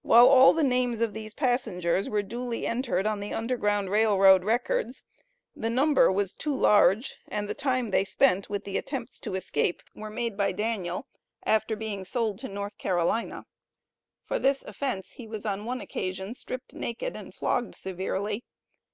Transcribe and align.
While 0.00 0.26
all 0.26 0.54
the 0.54 0.62
names 0.62 1.02
of 1.02 1.12
these 1.12 1.34
passengers 1.34 2.08
were 2.08 2.22
duly 2.22 2.66
entered 2.66 3.06
on 3.06 3.20
the 3.20 3.34
Underground 3.34 3.90
Rail 3.90 4.16
Road 4.18 4.42
records, 4.42 5.02
the 5.54 5.68
number 5.68 6.10
was 6.10 6.32
too 6.32 6.56
large, 6.56 7.16
and 7.28 7.46
the 7.46 7.52
time 7.52 7.90
they 7.90 8.06
spent 8.06 8.48
with 8.48 8.64
the 8.64 8.78
attempts 8.78 9.20
to 9.20 9.34
escape 9.34 9.82
were 9.94 10.08
made 10.08 10.34
by 10.34 10.52
Daniel, 10.52 11.08
after 11.44 11.76
being 11.76 12.06
sold 12.06 12.38
to 12.38 12.48
North 12.48 12.78
Carolina; 12.78 13.44
for 14.24 14.38
this 14.38 14.64
offence, 14.64 15.12
he 15.18 15.26
was 15.26 15.44
on 15.44 15.66
one 15.66 15.82
occasion 15.82 16.34
stripped 16.34 16.72
naked, 16.72 17.14
and 17.14 17.34
flogged 17.34 17.74
severely. 17.74 18.42